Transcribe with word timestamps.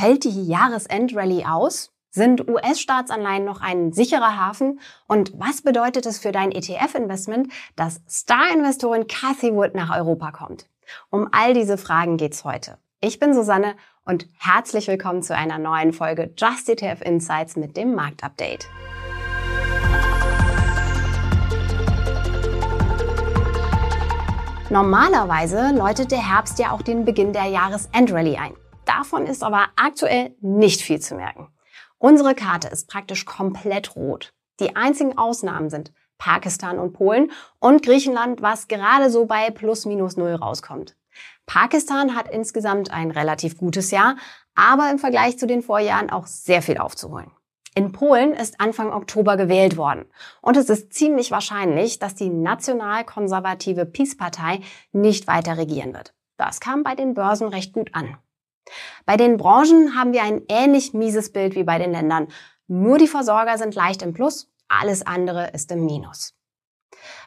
Fällt 0.00 0.24
die 0.24 0.46
Jahresendrallye 0.46 1.44
aus? 1.44 1.92
Sind 2.08 2.48
US-Staatsanleihen 2.48 3.44
noch 3.44 3.60
ein 3.60 3.92
sicherer 3.92 4.34
Hafen? 4.34 4.80
Und 5.06 5.38
was 5.38 5.60
bedeutet 5.60 6.06
es 6.06 6.18
für 6.18 6.32
dein 6.32 6.52
ETF-Investment, 6.52 7.52
dass 7.76 8.00
Star-Investorin 8.08 9.08
Cathy 9.08 9.52
Wood 9.52 9.74
nach 9.74 9.94
Europa 9.94 10.32
kommt? 10.32 10.64
Um 11.10 11.28
all 11.32 11.52
diese 11.52 11.76
Fragen 11.76 12.16
geht's 12.16 12.44
heute. 12.44 12.78
Ich 13.02 13.18
bin 13.18 13.34
Susanne 13.34 13.74
und 14.06 14.26
herzlich 14.38 14.88
willkommen 14.88 15.22
zu 15.22 15.36
einer 15.36 15.58
neuen 15.58 15.92
Folge 15.92 16.32
Just 16.34 16.70
ETF 16.70 17.02
Insights 17.02 17.56
mit 17.56 17.76
dem 17.76 17.94
Marktupdate. 17.94 18.70
Normalerweise 24.70 25.72
läutet 25.76 26.10
der 26.10 26.26
Herbst 26.26 26.58
ja 26.58 26.70
auch 26.70 26.80
den 26.80 27.04
Beginn 27.04 27.34
der 27.34 27.44
Jahresendrallye 27.44 28.38
ein. 28.38 28.54
Davon 28.96 29.26
ist 29.26 29.44
aber 29.44 29.66
aktuell 29.76 30.34
nicht 30.40 30.82
viel 30.82 30.98
zu 30.98 31.14
merken. 31.14 31.46
Unsere 31.98 32.34
Karte 32.34 32.66
ist 32.66 32.88
praktisch 32.88 33.24
komplett 33.24 33.94
rot. 33.94 34.32
Die 34.58 34.74
einzigen 34.74 35.16
Ausnahmen 35.16 35.70
sind 35.70 35.92
Pakistan 36.18 36.80
und 36.80 36.92
Polen 36.92 37.30
und 37.60 37.84
Griechenland, 37.84 38.42
was 38.42 38.66
gerade 38.66 39.08
so 39.08 39.26
bei 39.26 39.50
plus 39.50 39.86
minus 39.86 40.16
null 40.16 40.34
rauskommt. 40.34 40.96
Pakistan 41.46 42.16
hat 42.16 42.28
insgesamt 42.28 42.90
ein 42.90 43.12
relativ 43.12 43.58
gutes 43.58 43.92
Jahr, 43.92 44.16
aber 44.56 44.90
im 44.90 44.98
Vergleich 44.98 45.38
zu 45.38 45.46
den 45.46 45.62
Vorjahren 45.62 46.10
auch 46.10 46.26
sehr 46.26 46.60
viel 46.60 46.78
aufzuholen. 46.78 47.30
In 47.76 47.92
Polen 47.92 48.32
ist 48.32 48.60
Anfang 48.60 48.92
Oktober 48.92 49.36
gewählt 49.36 49.76
worden 49.76 50.06
und 50.42 50.56
es 50.56 50.68
ist 50.68 50.92
ziemlich 50.92 51.30
wahrscheinlich, 51.30 52.00
dass 52.00 52.16
die 52.16 52.28
nationalkonservative 52.28 53.86
PiS-Partei 53.86 54.62
nicht 54.90 55.28
weiter 55.28 55.58
regieren 55.58 55.94
wird. 55.94 56.12
Das 56.36 56.58
kam 56.58 56.82
bei 56.82 56.96
den 56.96 57.14
Börsen 57.14 57.46
recht 57.46 57.72
gut 57.72 57.94
an. 57.94 58.18
Bei 59.06 59.16
den 59.16 59.36
Branchen 59.36 59.94
haben 59.98 60.12
wir 60.12 60.22
ein 60.22 60.42
ähnlich 60.48 60.94
mieses 60.94 61.32
Bild 61.32 61.54
wie 61.54 61.64
bei 61.64 61.78
den 61.78 61.92
Ländern. 61.92 62.28
Nur 62.66 62.98
die 62.98 63.08
Versorger 63.08 63.58
sind 63.58 63.74
leicht 63.74 64.02
im 64.02 64.12
Plus, 64.12 64.48
alles 64.68 65.06
andere 65.06 65.50
ist 65.50 65.70
im 65.72 65.84
Minus. 65.84 66.34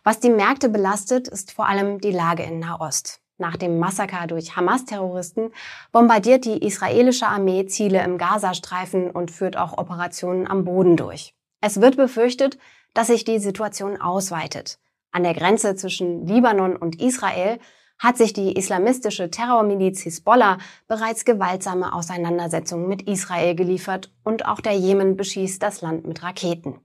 Was 0.03 0.19
die 0.19 0.29
Märkte 0.29 0.69
belastet, 0.69 1.27
ist 1.27 1.51
vor 1.51 1.67
allem 1.67 1.99
die 1.99 2.11
Lage 2.11 2.43
in 2.43 2.59
Nahost. 2.59 3.21
Nach 3.37 3.57
dem 3.57 3.79
Massaker 3.79 4.27
durch 4.27 4.55
Hamas-Terroristen 4.55 5.51
bombardiert 5.91 6.45
die 6.45 6.63
israelische 6.65 7.27
Armee 7.27 7.65
Ziele 7.65 8.03
im 8.03 8.17
Gazastreifen 8.17 9.09
und 9.09 9.31
führt 9.31 9.57
auch 9.57 9.77
Operationen 9.77 10.47
am 10.47 10.65
Boden 10.65 10.97
durch. 10.97 11.33
Es 11.59 11.81
wird 11.81 11.97
befürchtet, 11.97 12.57
dass 12.93 13.07
sich 13.07 13.23
die 13.23 13.39
Situation 13.39 13.99
ausweitet. 13.99 14.79
An 15.11 15.23
der 15.23 15.33
Grenze 15.33 15.75
zwischen 15.75 16.27
Libanon 16.27 16.75
und 16.75 17.01
Israel 17.01 17.59
hat 17.99 18.17
sich 18.17 18.33
die 18.33 18.57
islamistische 18.57 19.29
Terrormiliz 19.29 20.01
Hisbollah 20.01 20.57
bereits 20.87 21.25
gewaltsame 21.25 21.93
Auseinandersetzungen 21.93 22.87
mit 22.87 23.03
Israel 23.03 23.55
geliefert 23.55 24.11
und 24.23 24.45
auch 24.45 24.59
der 24.59 24.73
Jemen 24.73 25.15
beschießt 25.15 25.61
das 25.61 25.81
Land 25.81 26.05
mit 26.05 26.23
Raketen. 26.23 26.79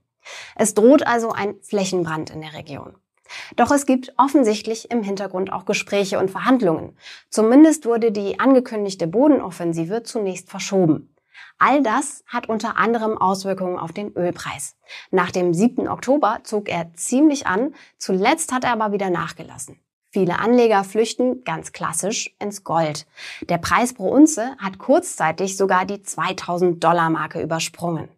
Es 0.55 0.73
droht 0.73 1.05
also 1.05 1.31
ein 1.31 1.55
Flächenbrand 1.61 2.29
in 2.29 2.41
der 2.41 2.53
Region. 2.53 2.95
Doch 3.55 3.71
es 3.71 3.85
gibt 3.85 4.13
offensichtlich 4.17 4.89
im 4.91 5.03
Hintergrund 5.03 5.53
auch 5.53 5.65
Gespräche 5.65 6.19
und 6.19 6.31
Verhandlungen. 6.31 6.97
Zumindest 7.29 7.85
wurde 7.85 8.11
die 8.11 8.39
angekündigte 8.39 9.07
Bodenoffensive 9.07 10.03
zunächst 10.03 10.49
verschoben. 10.49 11.15
All 11.57 11.83
das 11.83 12.23
hat 12.25 12.47
unter 12.47 12.77
anderem 12.77 13.17
Auswirkungen 13.17 13.77
auf 13.77 13.91
den 13.91 14.13
Ölpreis. 14.15 14.77
Nach 15.11 15.29
dem 15.29 15.53
7. 15.53 15.87
Oktober 15.87 16.39
zog 16.43 16.69
er 16.69 16.93
ziemlich 16.93 17.47
an, 17.47 17.75
zuletzt 17.97 18.53
hat 18.53 18.63
er 18.63 18.71
aber 18.71 18.93
wieder 18.93 19.09
nachgelassen. 19.09 19.79
Viele 20.11 20.39
Anleger 20.39 20.83
flüchten 20.83 21.43
ganz 21.43 21.71
klassisch 21.71 22.35
ins 22.39 22.63
Gold. 22.63 23.05
Der 23.47 23.59
Preis 23.59 23.93
pro 23.93 24.09
Unze 24.09 24.55
hat 24.57 24.79
kurzzeitig 24.79 25.55
sogar 25.55 25.85
die 25.85 26.01
2000 26.01 26.83
Dollar 26.83 27.11
Marke 27.11 27.41
übersprungen. 27.41 28.09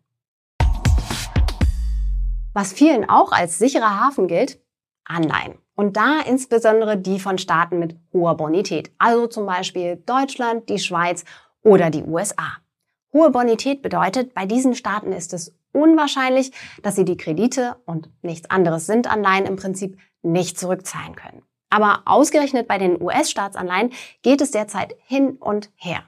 Was 2.54 2.72
vielen 2.72 3.10
auch 3.10 3.34
als 3.34 3.58
sicherer 3.58 4.00
Hafen 4.00 4.28
gilt, 4.28 4.62
Anleihen. 5.04 5.58
Und 5.76 5.98
da 5.98 6.20
insbesondere 6.26 6.98
die 6.98 7.20
von 7.20 7.38
Staaten 7.38 7.80
mit 7.80 7.98
hoher 8.14 8.36
Bonität, 8.36 8.92
also 8.98 9.28
zum 9.28 9.46
Beispiel 9.46 9.98
Deutschland, 10.06 10.70
die 10.70 10.80
Schweiz 10.80 11.26
oder 11.62 11.90
die 11.90 12.04
USA. 12.04 12.58
Hohe 13.12 13.32
Bonität 13.32 13.82
bedeutet, 13.82 14.34
bei 14.34 14.46
diesen 14.46 14.76
Staaten 14.76 15.12
ist 15.12 15.34
es 15.34 15.54
unwahrscheinlich, 15.74 16.52
dass 16.84 16.96
sie 16.96 17.06
die 17.06 17.18
Kredite 17.18 17.76
und 17.86 18.10
nichts 18.22 18.50
anderes 18.50 18.86
sind 18.86 19.12
Anleihen 19.12 19.46
im 19.46 19.58
Prinzip 19.58 19.98
nicht 20.22 20.58
zurückzahlen 20.58 21.16
können. 21.16 21.42
Aber 21.72 22.04
ausgerechnet 22.06 22.68
bei 22.68 22.78
den 22.78 23.02
US-Staatsanleihen 23.02 23.92
geht 24.22 24.42
es 24.42 24.52
derzeit 24.52 24.96
hin 25.08 25.38
und 25.40 25.72
her. 25.76 26.04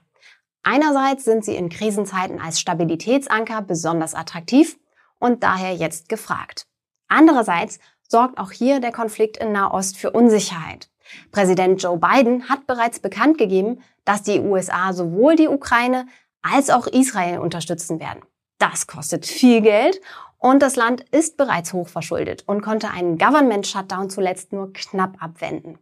Einerseits 0.62 1.24
sind 1.24 1.44
sie 1.44 1.56
in 1.56 1.70
Krisenzeiten 1.70 2.40
als 2.40 2.60
Stabilitätsanker 2.60 3.62
besonders 3.62 4.14
attraktiv 4.14 4.78
und 5.20 5.44
daher 5.44 5.74
jetzt 5.74 6.10
gefragt. 6.10 6.68
Andererseits 7.08 7.80
sorgt 8.08 8.38
auch 8.38 8.52
hier 8.52 8.80
der 8.80 8.92
Konflikt 8.92 9.38
in 9.38 9.54
Nahost 9.54 9.98
für 9.98 10.12
Unsicherheit. 10.12 10.90
Präsident 11.32 11.82
Joe 11.82 11.98
Biden 11.98 12.50
hat 12.50 12.68
bereits 12.68 13.00
bekannt 13.00 13.38
gegeben, 13.38 13.82
dass 14.06 14.24
die 14.24 14.40
USA 14.40 14.94
sowohl 14.94 15.36
die 15.36 15.48
Ukraine 15.48 16.08
als 16.42 16.70
auch 16.70 16.88
Israel 16.88 17.40
unterstützen 17.40 18.00
werden. 18.00 18.22
Das 18.58 18.88
kostet 18.88 19.26
viel 19.26 19.62
Geld 19.62 20.00
und 20.44 20.62
das 20.62 20.76
Land 20.76 21.06
ist 21.12 21.38
bereits 21.38 21.72
hochverschuldet 21.72 22.44
und 22.48 22.62
konnte 22.62 22.92
einen 22.92 23.18
Government-Shutdown 23.18 24.10
zuletzt 24.10 24.52
nur 24.52 24.74
knapp 24.74 25.16
abwenden. 25.24 25.80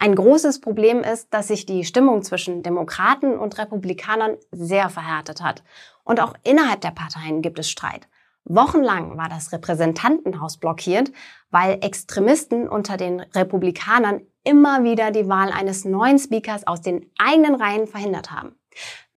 Ein 0.00 0.16
großes 0.16 0.60
Problem 0.60 1.04
ist, 1.04 1.32
dass 1.32 1.46
sich 1.46 1.66
die 1.66 1.84
Stimmung 1.84 2.22
zwischen 2.22 2.64
Demokraten 2.64 3.38
und 3.38 3.56
Republikanern 3.58 4.38
sehr 4.50 4.88
verhärtet 4.88 5.40
hat. 5.40 5.62
Und 6.02 6.18
auch 6.18 6.34
innerhalb 6.42 6.80
der 6.80 6.90
Parteien 6.90 7.42
gibt 7.42 7.60
es 7.60 7.70
Streit. 7.70 8.08
Wochenlang 8.44 9.16
war 9.16 9.28
das 9.28 9.52
Repräsentantenhaus 9.52 10.56
blockiert, 10.56 11.12
weil 11.52 11.78
Extremisten 11.80 12.68
unter 12.68 12.96
den 12.96 13.20
Republikanern 13.20 14.22
immer 14.42 14.82
wieder 14.82 15.12
die 15.12 15.28
Wahl 15.28 15.52
eines 15.52 15.84
neuen 15.84 16.18
Speakers 16.18 16.66
aus 16.66 16.80
den 16.80 17.08
eigenen 17.18 17.54
Reihen 17.54 17.86
verhindert 17.86 18.32
haben. 18.32 18.56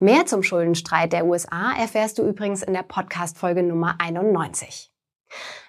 Mehr 0.04 0.26
zum 0.26 0.42
Schuldenstreit 0.42 1.14
der 1.14 1.24
USA 1.24 1.72
erfährst 1.72 2.18
du 2.18 2.28
übrigens 2.28 2.62
in 2.62 2.74
der 2.74 2.82
Podcast-Folge 2.82 3.62
Nummer 3.62 3.94
91. 4.00 4.92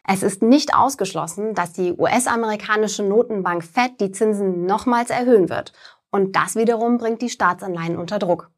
Es 0.06 0.23
ist 0.23 0.41
nicht 0.41 0.75
ausgeschlossen, 0.75 1.53
dass 1.53 1.72
die 1.72 1.94
US-amerikanische 1.94 3.03
Notenbank 3.03 3.63
Fed 3.63 4.01
die 4.01 4.12
Zinsen 4.12 4.66
nochmals 4.66 5.09
erhöhen 5.09 5.47
wird. 5.47 5.72
Und 6.12 6.35
das 6.35 6.57
wiederum 6.57 6.97
bringt 6.97 7.22
die 7.22 7.29
Staatsanleihen 7.29 7.95
unter 7.95 8.19
Druck. 8.19 8.51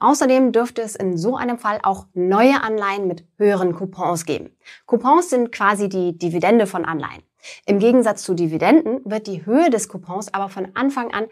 Außerdem 0.00 0.52
dürfte 0.52 0.82
es 0.82 0.96
in 0.96 1.16
so 1.16 1.34
einem 1.34 1.56
Fall 1.56 1.78
auch 1.82 2.08
neue 2.12 2.62
Anleihen 2.62 3.06
mit 3.06 3.26
höheren 3.38 3.74
Coupons 3.74 4.26
geben. 4.26 4.54
Coupons 4.84 5.30
sind 5.30 5.50
quasi 5.50 5.88
die 5.88 6.18
Dividende 6.18 6.66
von 6.66 6.84
Anleihen. 6.84 7.22
Im 7.64 7.78
Gegensatz 7.78 8.22
zu 8.22 8.34
Dividenden 8.34 9.00
wird 9.06 9.26
die 9.26 9.46
Höhe 9.46 9.70
des 9.70 9.88
Coupons 9.88 10.34
aber 10.34 10.50
von 10.50 10.72
Anfang 10.74 11.10
an 11.14 11.24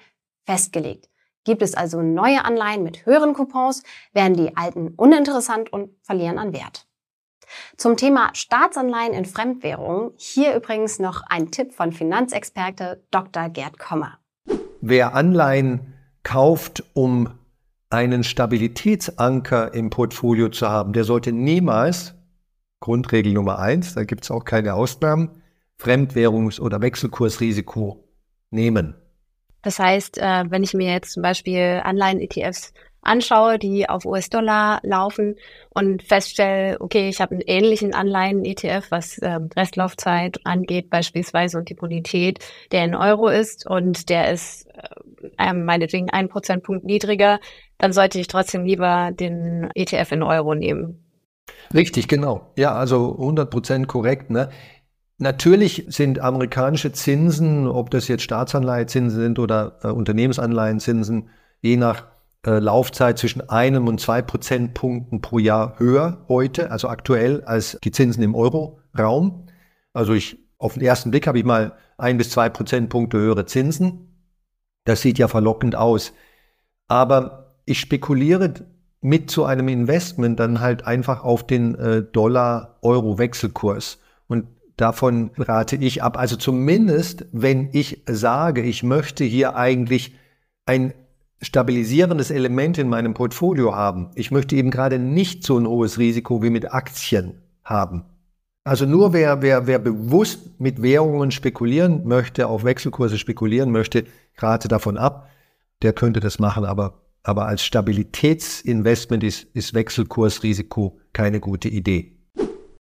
festgelegt. 0.46 1.09
Gibt 1.44 1.62
es 1.62 1.74
also 1.74 2.02
neue 2.02 2.44
Anleihen 2.44 2.82
mit 2.82 3.06
höheren 3.06 3.34
Coupons, 3.34 3.82
werden 4.12 4.34
die 4.34 4.56
alten 4.56 4.88
uninteressant 4.96 5.72
und 5.72 5.90
verlieren 6.02 6.38
an 6.38 6.52
Wert. 6.52 6.86
Zum 7.76 7.96
Thema 7.96 8.30
Staatsanleihen 8.34 9.12
in 9.12 9.24
Fremdwährungen 9.24 10.12
hier 10.16 10.54
übrigens 10.54 10.98
noch 10.98 11.22
ein 11.28 11.50
Tipp 11.50 11.72
von 11.72 11.92
Finanzexperte 11.92 13.02
Dr. 13.10 13.48
Gerd 13.48 13.78
Kommer. 13.78 14.18
Wer 14.80 15.14
Anleihen 15.14 15.94
kauft, 16.22 16.84
um 16.94 17.30
einen 17.90 18.22
Stabilitätsanker 18.22 19.74
im 19.74 19.90
Portfolio 19.90 20.48
zu 20.48 20.68
haben, 20.68 20.92
der 20.92 21.04
sollte 21.04 21.32
niemals, 21.32 22.14
Grundregel 22.78 23.32
Nummer 23.32 23.58
eins, 23.58 23.94
da 23.94 24.04
gibt 24.04 24.24
es 24.24 24.30
auch 24.30 24.44
keine 24.44 24.74
Ausnahmen, 24.74 25.42
Fremdwährungs- 25.78 26.60
oder 26.60 26.80
Wechselkursrisiko 26.80 28.04
nehmen. 28.50 28.94
Das 29.62 29.78
heißt, 29.78 30.18
äh, 30.18 30.44
wenn 30.48 30.62
ich 30.62 30.74
mir 30.74 30.92
jetzt 30.92 31.12
zum 31.12 31.22
Beispiel 31.22 31.80
Anleihen-ETFs 31.84 32.72
anschaue, 33.02 33.58
die 33.58 33.88
auf 33.88 34.04
US-Dollar 34.04 34.80
laufen 34.82 35.36
und 35.70 36.02
feststelle, 36.02 36.80
okay, 36.80 37.08
ich 37.08 37.20
habe 37.20 37.32
einen 37.32 37.42
ähnlichen 37.46 37.94
Anleihen-ETF, 37.94 38.90
was 38.90 39.18
äh, 39.18 39.38
Restlaufzeit 39.56 40.40
angeht 40.44 40.90
beispielsweise 40.90 41.58
und 41.58 41.68
die 41.68 41.74
Bonität, 41.74 42.38
der 42.72 42.84
in 42.84 42.94
Euro 42.94 43.28
ist 43.28 43.66
und 43.66 44.08
der 44.08 44.30
ist 44.30 44.66
äh, 45.38 45.52
meinetwegen 45.52 46.10
ein 46.10 46.28
Prozentpunkt 46.28 46.84
niedriger, 46.84 47.40
dann 47.78 47.92
sollte 47.92 48.20
ich 48.20 48.26
trotzdem 48.26 48.64
lieber 48.64 49.10
den 49.12 49.70
ETF 49.74 50.12
in 50.12 50.22
Euro 50.22 50.54
nehmen. 50.54 51.04
Richtig, 51.74 52.08
genau. 52.08 52.52
Ja, 52.56 52.74
also 52.74 53.12
100 53.12 53.50
Prozent 53.50 53.88
korrekt. 53.88 54.30
Ne? 54.30 54.50
Natürlich 55.22 55.84
sind 55.88 56.18
amerikanische 56.18 56.92
Zinsen, 56.92 57.68
ob 57.68 57.90
das 57.90 58.08
jetzt 58.08 58.22
Staatsanleihezinsen 58.22 59.20
sind 59.20 59.38
oder 59.38 59.78
äh, 59.82 59.88
Unternehmensanleihenzinsen, 59.88 61.28
je 61.60 61.76
nach 61.76 62.06
äh, 62.46 62.58
Laufzeit 62.58 63.18
zwischen 63.18 63.46
einem 63.50 63.86
und 63.86 64.00
zwei 64.00 64.22
Prozentpunkten 64.22 65.20
pro 65.20 65.38
Jahr 65.38 65.78
höher 65.78 66.24
heute, 66.28 66.70
also 66.70 66.88
aktuell, 66.88 67.44
als 67.44 67.78
die 67.84 67.90
Zinsen 67.90 68.22
im 68.22 68.34
Euro-Raum. 68.34 69.44
Also 69.92 70.14
ich, 70.14 70.38
auf 70.56 70.72
den 70.72 70.84
ersten 70.84 71.10
Blick 71.10 71.26
habe 71.26 71.38
ich 71.38 71.44
mal 71.44 71.74
ein 71.98 72.16
bis 72.16 72.30
zwei 72.30 72.48
Prozentpunkte 72.48 73.18
höhere 73.18 73.44
Zinsen. 73.44 74.24
Das 74.84 75.02
sieht 75.02 75.18
ja 75.18 75.28
verlockend 75.28 75.76
aus. 75.76 76.14
Aber 76.88 77.56
ich 77.66 77.78
spekuliere 77.78 78.54
mit 79.02 79.30
zu 79.30 79.44
einem 79.44 79.68
Investment 79.68 80.40
dann 80.40 80.60
halt 80.60 80.86
einfach 80.86 81.24
auf 81.24 81.46
den 81.46 81.74
äh, 81.74 82.04
Dollar-Euro-Wechselkurs. 82.04 83.98
Und 84.26 84.46
davon 84.80 85.30
rate 85.36 85.76
ich 85.76 86.02
ab. 86.02 86.18
Also 86.18 86.36
zumindest, 86.36 87.26
wenn 87.32 87.68
ich 87.72 88.02
sage, 88.06 88.62
ich 88.62 88.82
möchte 88.82 89.24
hier 89.24 89.56
eigentlich 89.56 90.14
ein 90.66 90.94
stabilisierendes 91.42 92.30
Element 92.30 92.78
in 92.78 92.88
meinem 92.88 93.14
Portfolio 93.14 93.74
haben. 93.74 94.10
Ich 94.14 94.30
möchte 94.30 94.56
eben 94.56 94.70
gerade 94.70 94.98
nicht 94.98 95.44
so 95.44 95.58
ein 95.58 95.66
hohes 95.66 95.98
Risiko 95.98 96.42
wie 96.42 96.50
mit 96.50 96.72
Aktien 96.72 97.40
haben. 97.64 98.04
Also 98.62 98.84
nur 98.84 99.12
wer, 99.14 99.40
wer, 99.40 99.66
wer 99.66 99.78
bewusst 99.78 100.60
mit 100.60 100.82
Währungen 100.82 101.30
spekulieren 101.30 102.06
möchte, 102.06 102.46
auf 102.46 102.62
Wechselkurse 102.62 103.16
spekulieren 103.18 103.70
möchte, 103.70 104.04
rate 104.36 104.68
davon 104.68 104.98
ab. 104.98 105.28
Der 105.82 105.94
könnte 105.94 106.20
das 106.20 106.38
machen, 106.38 106.66
aber, 106.66 107.00
aber 107.22 107.46
als 107.46 107.64
Stabilitätsinvestment 107.64 109.24
ist, 109.24 109.44
ist 109.54 109.72
Wechselkursrisiko 109.72 111.00
keine 111.14 111.40
gute 111.40 111.70
Idee. 111.70 112.19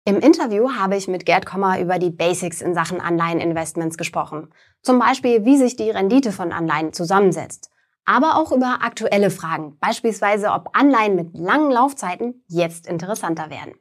Im 0.06 0.20
Interview 0.20 0.72
habe 0.72 0.98
ich 0.98 1.08
mit 1.08 1.26
Gerd 1.26 1.46
Kommer 1.46 1.80
über 1.80 1.98
die 1.98 2.10
Basics 2.10 2.62
in 2.62 2.74
Sachen 2.74 3.00
Anleiheninvestments 3.00 3.98
gesprochen. 3.98 4.54
Zum 4.82 5.00
Beispiel, 5.00 5.46
wie 5.46 5.58
sich 5.58 5.76
die 5.76 5.90
Rendite 5.90 6.32
von 6.32 6.52
Anleihen 6.52 6.94
zusammensetzt 6.94 7.74
aber 8.06 8.38
auch 8.38 8.52
über 8.52 8.80
aktuelle 8.82 9.30
Fragen, 9.30 9.78
beispielsweise 9.80 10.52
ob 10.52 10.70
Anleihen 10.74 11.16
mit 11.16 11.38
langen 11.38 11.72
Laufzeiten 11.72 12.44
jetzt 12.48 12.88
interessanter 12.88 13.50
werden. 13.50 13.76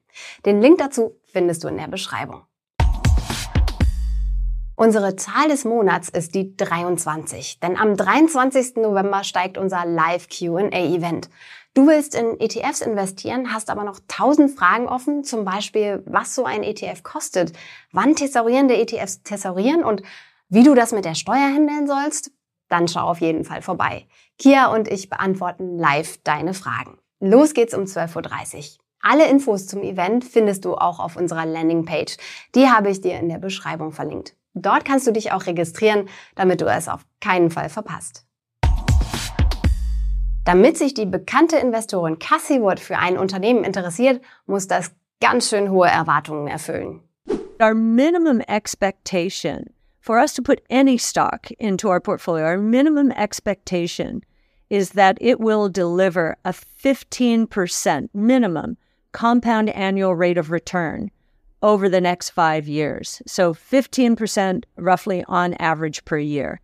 Den 0.47 0.61
Link 0.61 0.79
dazu 0.79 1.17
findest 1.25 1.65
du 1.65 1.69
in 1.69 1.77
der 1.77 1.89
Beschreibung. 1.89 2.43
Unsere 4.75 5.17
Zahl 5.17 5.49
des 5.49 5.65
Monats 5.65 6.09
ist 6.09 6.35
die 6.35 6.57
23, 6.57 7.61
denn 7.61 7.77
am 7.77 7.97
23. 7.97 8.77
November 8.77 9.23
steigt 9.23 9.59
unser 9.59 9.85
Live 9.85 10.29
Q&A-Event. 10.29 11.29
Du 11.75 11.87
willst 11.87 12.15
in 12.15 12.39
ETFs 12.39 12.83
investieren, 12.83 13.55
hast 13.55 13.71
aber 13.71 13.85
noch 13.85 13.99
1000 14.01 14.51
Fragen 14.51 14.89
offen, 14.89 15.25
zum 15.25 15.45
Beispiel, 15.45 16.03
was 16.07 16.35
so 16.35 16.45
ein 16.45 16.63
ETF 16.63 17.03
kostet, 17.03 17.53
wann 17.93 18.15
thesaurierende 18.15 18.77
ETFs 18.77 19.23
thesaurieren 19.23 19.83
und 19.83 20.03
wie 20.49 20.65
du 20.65 20.75
das 20.75 20.93
mit 20.93 21.07
der 21.07 21.15
Steuer 21.15 21.51
handeln 21.55 21.87
sollst? 21.87 22.31
dann 22.73 22.89
schau 22.89 23.03
auf 23.03 23.21
jeden 23.21 23.45
Fall 23.45 23.63
vorbei. 23.63 24.07
Kia 24.39 24.73
und 24.73 24.89
ich 24.89 25.11
beantworten 25.11 25.77
live 25.79 26.19
deine 26.25 26.55
Fragen. 26.55 26.99
Los 27.21 27.55
geht's 27.55 27.75
um 27.75 27.85
12.30 27.85 28.57
Uhr. 28.57 28.65
Alle 29.03 29.29
Infos 29.29 29.67
zum 29.67 29.83
Event 29.83 30.25
findest 30.25 30.65
du 30.65 30.75
auch 30.75 30.99
auf 30.99 31.17
unserer 31.17 31.45
Landingpage. 31.45 32.17
Die 32.55 32.69
habe 32.69 32.91
ich 32.91 33.01
dir 33.01 33.19
in 33.19 33.29
der 33.29 33.39
Beschreibung 33.39 33.93
verlinkt. 33.93 34.35
Dort 34.55 34.85
kannst 34.85 35.07
du 35.07 35.13
dich 35.13 35.33
auch 35.33 35.47
registrieren, 35.47 36.09
damit 36.35 36.61
du 36.61 36.67
es 36.67 36.89
auf 36.89 37.05
keinen 37.21 37.51
Fall 37.51 37.69
verpasst. 37.69 38.25
Damit 40.45 40.77
sich 40.77 40.93
die 40.93 41.07
bekannte 41.07 41.57
Investorin 41.57 42.19
Cassie 42.19 42.61
Wood 42.61 42.81
für 42.81 42.99
ein 42.99 43.17
Unternehmen 43.17 43.63
interessiert, 43.63 44.21
muss 44.47 44.67
das 44.67 44.93
ganz 45.21 45.49
schön 45.49 45.71
hohe 45.71 45.87
Erwartungen 45.87 46.49
erfüllen. 46.49 47.01
Our 47.61 47.75
minimum 47.75 48.41
expectation 48.49 49.67
for 50.01 50.19
us 50.19 50.35
to 50.35 50.43
put 50.43 50.61
any 50.69 50.99
stock 50.99 51.53
into 51.61 51.89
our 51.89 52.01
portfolio, 52.01 52.45
our 52.45 52.59
minimum 52.59 53.13
expectation 53.13 54.23
is 54.69 54.91
that 54.91 55.17
it 55.21 55.39
will 55.39 55.69
deliver 55.69 56.37
a 56.45 56.53
15% 56.53 58.09
minimum 58.13 58.77
compound 59.13 59.69
annual 59.71 60.17
rate 60.17 60.39
of 60.39 60.51
return 60.51 61.13
over 61.63 61.89
the 61.89 62.01
next 62.01 62.31
five 62.31 62.67
years. 62.67 63.23
So 63.29 63.55
15% 63.55 64.65
roughly 64.77 65.25
on 65.29 65.55
average 65.55 66.05
per 66.05 66.19
year. 66.19 66.61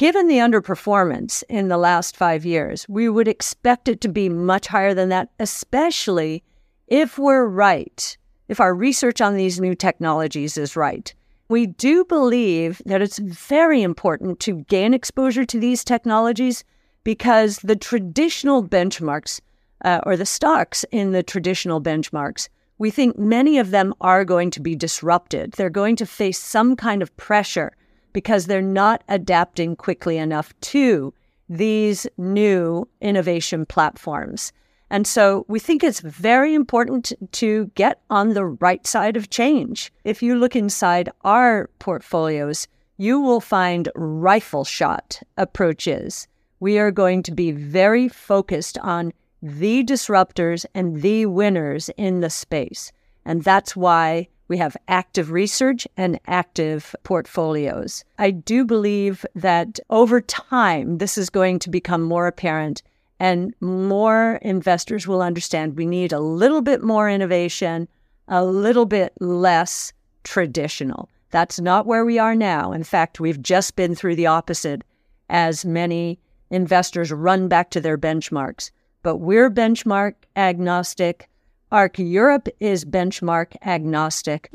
Given 0.00 0.28
the 0.28 0.38
underperformance 0.38 1.42
in 1.50 1.68
the 1.68 1.76
last 1.76 2.16
five 2.16 2.46
years, 2.46 2.86
we 2.88 3.10
would 3.10 3.28
expect 3.28 3.86
it 3.86 4.00
to 4.00 4.08
be 4.08 4.30
much 4.30 4.66
higher 4.66 4.94
than 4.94 5.10
that, 5.10 5.28
especially 5.38 6.42
if 6.88 7.18
we're 7.18 7.44
right, 7.44 8.16
if 8.48 8.60
our 8.60 8.74
research 8.74 9.20
on 9.20 9.36
these 9.36 9.60
new 9.60 9.74
technologies 9.74 10.56
is 10.56 10.74
right. 10.74 11.12
We 11.50 11.66
do 11.66 12.06
believe 12.06 12.80
that 12.86 13.02
it's 13.02 13.18
very 13.18 13.82
important 13.82 14.40
to 14.40 14.64
gain 14.70 14.94
exposure 14.94 15.44
to 15.44 15.60
these 15.60 15.84
technologies 15.84 16.64
because 17.04 17.58
the 17.58 17.76
traditional 17.76 18.66
benchmarks 18.66 19.38
uh, 19.84 20.00
or 20.06 20.16
the 20.16 20.24
stocks 20.24 20.82
in 20.90 21.12
the 21.12 21.22
traditional 21.22 21.82
benchmarks, 21.82 22.48
we 22.78 22.90
think 22.90 23.18
many 23.18 23.58
of 23.58 23.70
them 23.70 23.92
are 24.00 24.24
going 24.24 24.50
to 24.52 24.60
be 24.60 24.74
disrupted. 24.74 25.52
They're 25.52 25.68
going 25.68 25.96
to 25.96 26.06
face 26.06 26.38
some 26.38 26.74
kind 26.74 27.02
of 27.02 27.14
pressure 27.18 27.72
because 28.12 28.46
they're 28.46 28.62
not 28.62 29.02
adapting 29.08 29.76
quickly 29.76 30.18
enough 30.18 30.52
to 30.60 31.12
these 31.48 32.06
new 32.16 32.88
innovation 33.00 33.66
platforms. 33.66 34.52
And 34.90 35.06
so 35.06 35.44
we 35.48 35.60
think 35.60 35.84
it's 35.84 36.00
very 36.00 36.52
important 36.54 37.12
to 37.32 37.70
get 37.76 38.00
on 38.10 38.34
the 38.34 38.44
right 38.44 38.84
side 38.86 39.16
of 39.16 39.30
change. 39.30 39.92
If 40.04 40.22
you 40.22 40.34
look 40.34 40.56
inside 40.56 41.10
our 41.22 41.70
portfolios, 41.78 42.66
you 42.96 43.20
will 43.20 43.40
find 43.40 43.88
rifle 43.94 44.64
shot 44.64 45.22
approaches. 45.36 46.26
We 46.58 46.78
are 46.78 46.90
going 46.90 47.22
to 47.24 47.32
be 47.32 47.52
very 47.52 48.08
focused 48.08 48.78
on 48.78 49.12
the 49.42 49.84
disruptors 49.84 50.66
and 50.74 51.00
the 51.00 51.26
winners 51.26 51.88
in 51.96 52.20
the 52.20 52.30
space. 52.30 52.92
And 53.24 53.42
that's 53.42 53.74
why 53.74 54.28
we 54.50 54.58
have 54.58 54.76
active 54.88 55.30
research 55.30 55.86
and 55.96 56.18
active 56.26 56.94
portfolios. 57.04 58.04
I 58.18 58.32
do 58.32 58.64
believe 58.64 59.24
that 59.36 59.78
over 59.90 60.20
time, 60.20 60.98
this 60.98 61.16
is 61.16 61.30
going 61.30 61.60
to 61.60 61.70
become 61.70 62.02
more 62.02 62.26
apparent 62.26 62.82
and 63.20 63.54
more 63.60 64.40
investors 64.42 65.06
will 65.06 65.22
understand 65.22 65.76
we 65.76 65.86
need 65.86 66.12
a 66.12 66.18
little 66.18 66.62
bit 66.62 66.82
more 66.82 67.08
innovation, 67.08 67.86
a 68.26 68.44
little 68.44 68.86
bit 68.86 69.12
less 69.20 69.92
traditional. 70.24 71.08
That's 71.30 71.60
not 71.60 71.86
where 71.86 72.04
we 72.04 72.18
are 72.18 72.34
now. 72.34 72.72
In 72.72 72.82
fact, 72.82 73.20
we've 73.20 73.40
just 73.40 73.76
been 73.76 73.94
through 73.94 74.16
the 74.16 74.26
opposite 74.26 74.82
as 75.28 75.64
many 75.64 76.18
investors 76.50 77.12
run 77.12 77.46
back 77.46 77.70
to 77.70 77.80
their 77.80 77.96
benchmarks. 77.96 78.72
But 79.04 79.18
we're 79.18 79.48
benchmark 79.48 80.14
agnostic. 80.34 81.28
ARC 81.72 82.00
Europe 82.00 82.50
is 82.58 82.84
benchmark 82.84 83.54
agnostic. 83.64 84.50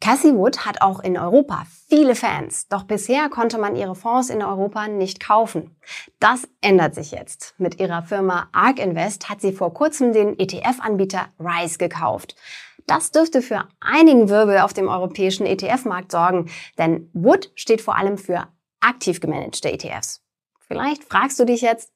Cassie 0.00 0.34
Wood 0.34 0.66
hat 0.66 0.82
auch 0.82 1.00
in 1.00 1.16
Europa 1.16 1.64
viele 1.88 2.14
Fans, 2.14 2.68
doch 2.68 2.84
bisher 2.84 3.30
konnte 3.30 3.56
man 3.56 3.76
ihre 3.76 3.94
Fonds 3.94 4.28
in 4.28 4.42
Europa 4.42 4.86
nicht 4.88 5.20
kaufen. 5.20 5.74
Das 6.20 6.46
ändert 6.60 6.94
sich 6.94 7.12
jetzt. 7.12 7.54
Mit 7.56 7.80
ihrer 7.80 8.02
Firma 8.02 8.50
ARK 8.52 8.78
Invest 8.78 9.30
hat 9.30 9.40
sie 9.40 9.52
vor 9.52 9.72
kurzem 9.72 10.12
den 10.12 10.38
ETF-Anbieter 10.38 11.28
Rise 11.40 11.78
gekauft. 11.78 12.36
Das 12.86 13.10
dürfte 13.10 13.40
für 13.40 13.66
einigen 13.80 14.28
Wirbel 14.28 14.58
auf 14.58 14.74
dem 14.74 14.88
europäischen 14.88 15.46
ETF-Markt 15.46 16.12
sorgen, 16.12 16.50
denn 16.76 17.08
Wood 17.14 17.50
steht 17.54 17.80
vor 17.80 17.96
allem 17.96 18.18
für 18.18 18.48
aktiv 18.80 19.20
gemanagte 19.20 19.72
ETFs. 19.72 20.20
Vielleicht 20.60 21.04
fragst 21.04 21.40
du 21.40 21.46
dich 21.46 21.62
jetzt, 21.62 21.90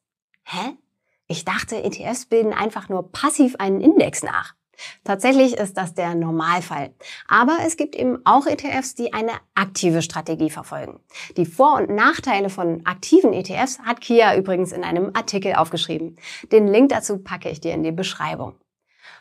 hä? 0.45 0.79
Ich 1.29 1.45
dachte, 1.45 1.83
ETFs 1.85 2.25
bilden 2.25 2.55
einfach 2.55 2.89
nur 2.89 3.13
passiv 3.13 3.57
einen 3.59 3.83
Index 3.83 4.23
nach. 4.23 4.55
Tatsächlich 5.05 5.59
ist 5.59 5.77
das 5.77 5.93
der 5.95 6.15
Normalfall. 6.15 6.95
Aber 7.27 7.59
es 7.67 7.77
gibt 7.77 7.95
eben 7.95 8.21
auch 8.25 8.47
ETFs, 8.47 8.95
die 8.95 9.13
eine 9.13 9.33
aktive 9.55 10.01
Strategie 10.01 10.49
verfolgen. 10.49 11.01
Die 11.37 11.47
Vor- 11.47 11.77
und 11.77 11.91
Nachteile 11.91 12.49
von 12.49 12.87
aktiven 12.87 13.33
ETFs 13.33 13.79
hat 13.81 14.01
Kia 14.01 14.37
übrigens 14.37 14.73
in 14.73 14.85
einem 14.85 15.11
Artikel 15.15 15.55
aufgeschrieben. 15.55 16.17
Den 16.51 16.69
Link 16.69 16.91
dazu 16.91 17.19
packe 17.19 17.51
ich 17.51 17.61
dir 17.61 17.75
in 17.75 17.83
die 17.83 17.93
Beschreibung. 17.93 18.55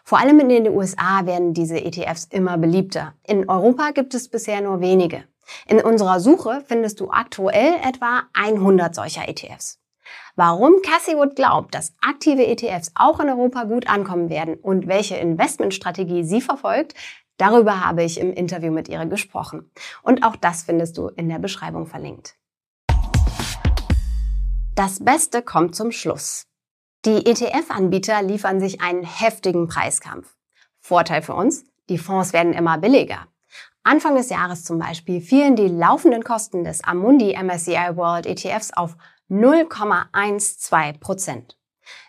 Vor 0.03 0.19
allem 0.19 0.39
in 0.39 0.49
den 0.49 0.69
USA 0.69 1.25
werden 1.25 1.53
diese 1.53 1.83
ETFs 1.83 2.25
immer 2.25 2.57
beliebter. 2.57 3.15
In 3.23 3.49
Europa 3.49 3.91
gibt 3.91 4.13
es 4.13 4.29
bisher 4.29 4.61
nur 4.61 4.79
wenige. 4.79 5.25
In 5.67 5.81
unserer 5.81 6.21
Suche 6.21 6.63
findest 6.65 7.01
du 7.01 7.09
aktuell 7.09 7.75
etwa 7.83 8.23
100 8.33 8.95
solcher 8.95 9.27
ETFs. 9.27 9.79
Warum 10.35 10.81
Cassie 10.81 11.15
Wood 11.15 11.35
glaubt, 11.35 11.73
dass 11.73 11.93
aktive 12.01 12.45
ETFs 12.45 12.91
auch 12.95 13.19
in 13.19 13.29
Europa 13.29 13.63
gut 13.63 13.87
ankommen 13.87 14.29
werden 14.29 14.55
und 14.55 14.87
welche 14.87 15.15
Investmentstrategie 15.15 16.23
sie 16.23 16.41
verfolgt, 16.41 16.93
darüber 17.37 17.85
habe 17.85 18.03
ich 18.03 18.19
im 18.19 18.33
Interview 18.33 18.71
mit 18.71 18.87
ihr 18.89 19.05
gesprochen. 19.05 19.71
Und 20.03 20.23
auch 20.23 20.35
das 20.35 20.63
findest 20.63 20.97
du 20.97 21.07
in 21.07 21.29
der 21.29 21.39
Beschreibung 21.39 21.87
verlinkt. 21.87 22.35
Das 24.75 25.03
Beste 25.03 25.41
kommt 25.41 25.75
zum 25.75 25.91
Schluss. 25.91 26.45
Die 27.05 27.25
ETF-Anbieter 27.25 28.21
liefern 28.21 28.59
sich 28.59 28.81
einen 28.81 29.03
heftigen 29.03 29.67
Preiskampf. 29.67 30.35
Vorteil 30.79 31.21
für 31.21 31.33
uns, 31.33 31.63
die 31.89 31.97
Fonds 31.97 32.33
werden 32.33 32.53
immer 32.53 32.77
billiger. 32.77 33.27
Anfang 33.83 34.15
des 34.15 34.29
Jahres 34.29 34.65
zum 34.65 34.79
Beispiel 34.79 35.21
fielen 35.21 35.55
die 35.55 35.67
laufenden 35.67 36.23
Kosten 36.23 36.63
des 36.63 36.83
Amundi 36.83 37.35
MSCI 37.41 37.95
World 37.95 38.25
ETFs 38.25 38.71
auf 38.73 38.97
0,12 39.29 40.99
Prozent. 40.99 41.57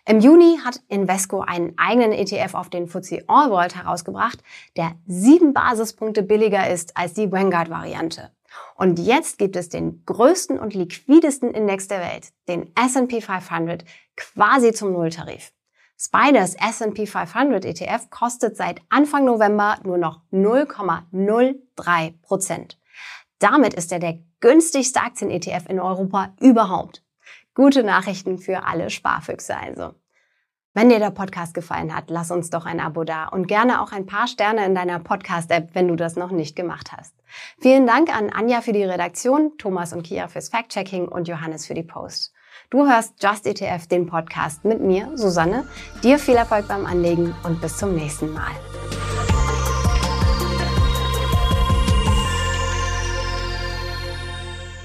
Im 0.05 0.19
Juni 0.19 0.59
hat 0.63 0.81
Invesco 0.87 1.41
einen 1.41 1.77
eigenen 1.77 2.11
ETF 2.11 2.53
auf 2.53 2.69
den 2.69 2.87
FTSE 2.87 3.23
All 3.27 3.49
World 3.49 3.75
herausgebracht, 3.75 4.41
der 4.75 4.93
sieben 5.07 5.53
Basispunkte 5.53 6.23
billiger 6.23 6.69
ist 6.69 6.97
als 6.97 7.13
die 7.13 7.31
Vanguard-Variante. 7.31 8.31
Und 8.75 8.99
jetzt 8.99 9.37
gibt 9.37 9.55
es 9.55 9.69
den 9.69 10.03
größten 10.05 10.57
und 10.57 10.73
liquidesten 10.73 11.51
Index 11.51 11.87
der 11.87 12.01
Welt, 12.01 12.29
den 12.47 12.71
S&P 12.75 13.21
500, 13.21 13.85
quasi 14.15 14.73
zum 14.73 14.91
Nulltarif. 14.91 15.51
Spiders 15.97 16.55
S&P 16.55 17.05
500 17.05 17.65
ETF 17.65 18.09
kostet 18.09 18.55
seit 18.55 18.81
Anfang 18.89 19.25
November 19.25 19.77
nur 19.83 19.97
noch 19.97 20.21
0,03 20.31 22.21
Prozent. 22.21 22.79
Damit 23.39 23.73
ist 23.73 23.91
er 23.91 23.99
der 23.99 24.19
günstigste 24.39 25.01
Aktien-ETF 25.01 25.69
in 25.69 25.79
Europa 25.79 26.33
überhaupt. 26.39 27.03
Gute 27.55 27.83
Nachrichten 27.83 28.37
für 28.37 28.65
alle 28.65 28.89
Sparfüchse 28.89 29.55
also. 29.57 29.93
Wenn 30.75 30.89
dir 30.89 30.99
der 30.99 31.09
Podcast 31.09 31.55
gefallen 31.55 31.95
hat, 31.95 32.05
lass 32.09 32.29
uns 32.29 32.51
doch 32.51 32.65
ein 32.65 32.79
Abo 32.79 33.03
da 33.03 33.25
und 33.25 33.47
gerne 33.47 33.81
auch 33.81 33.91
ein 33.91 34.05
paar 34.05 34.27
Sterne 34.27 34.65
in 34.65 34.75
deiner 34.75 34.99
Podcast-App, 34.99 35.71
wenn 35.73 35.87
du 35.87 35.95
das 35.95 36.15
noch 36.15 36.31
nicht 36.31 36.55
gemacht 36.55 36.91
hast. 36.95 37.15
Vielen 37.59 37.87
Dank 37.87 38.15
an 38.15 38.29
Anja 38.29 38.61
für 38.61 38.71
die 38.71 38.83
Redaktion, 38.83 39.57
Thomas 39.57 39.93
und 39.93 40.03
Kia 40.03 40.27
fürs 40.27 40.49
Fact-Checking 40.49 41.07
und 41.07 41.27
Johannes 41.27 41.65
für 41.65 41.73
die 41.73 41.83
Post. 41.83 42.33
Du 42.69 42.87
hörst 42.87 43.21
Just 43.21 43.47
ETF, 43.47 43.87
den 43.87 44.05
Podcast 44.05 44.63
mit 44.63 44.79
mir, 44.79 45.11
Susanne. 45.15 45.67
Dir 46.03 46.19
viel 46.19 46.35
Erfolg 46.35 46.67
beim 46.67 46.85
Anlegen 46.85 47.35
und 47.43 47.59
bis 47.61 47.77
zum 47.77 47.95
nächsten 47.95 48.31
Mal. 48.31 48.51